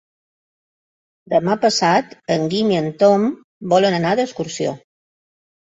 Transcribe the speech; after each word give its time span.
Demà 1.33 1.57
passat 1.67 2.17
en 2.37 2.49
Guim 2.55 2.75
i 2.77 2.81
en 2.81 2.91
Tom 3.05 3.29
volen 3.77 4.01
anar 4.03 4.19
d'excursió. 4.23 4.75